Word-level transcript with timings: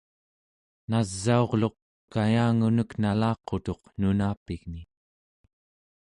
nasaurluq 0.89 1.75
kayangunek 2.13 2.89
nalaqutuq 3.01 3.81
nunapigmi 3.99 4.81